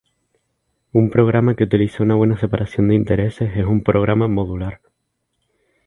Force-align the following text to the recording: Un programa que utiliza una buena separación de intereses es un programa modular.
Un 0.93 1.11
programa 1.11 1.53
que 1.55 1.65
utiliza 1.65 2.01
una 2.01 2.15
buena 2.15 2.35
separación 2.39 2.87
de 2.87 2.95
intereses 2.95 3.55
es 3.55 3.65
un 3.67 3.83
programa 3.83 4.27
modular. 4.27 4.81